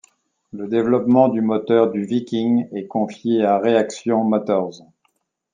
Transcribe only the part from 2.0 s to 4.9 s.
Viking est confié à Reaction Motors.